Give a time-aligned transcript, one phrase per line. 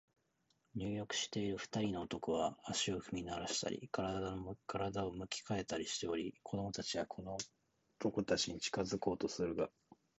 [0.73, 3.87] 入浴している二人の男は、足を踏みならしたり、身
[4.65, 7.37] 体を向き変えたりしており、子供たちはこの
[7.99, 9.69] 男たちに近づこうとするが、